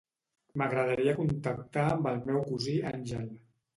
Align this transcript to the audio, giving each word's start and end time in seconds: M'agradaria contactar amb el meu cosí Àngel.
M'agradaria 0.61 1.13
contactar 1.21 1.85
amb 1.91 2.09
el 2.13 2.19
meu 2.31 2.43
cosí 2.51 2.75
Àngel. 2.97 3.29